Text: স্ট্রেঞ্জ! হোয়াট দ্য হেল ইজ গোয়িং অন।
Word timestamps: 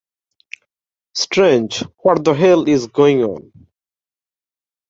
স্ট্রেঞ্জ! 1.15 1.69
হোয়াট 2.01 2.17
দ্য 2.25 2.33
হেল 2.41 2.59
ইজ 2.67 2.81
গোয়িং 2.97 3.17
অন। 3.25 3.41